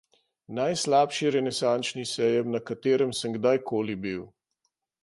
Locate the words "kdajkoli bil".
3.39-4.27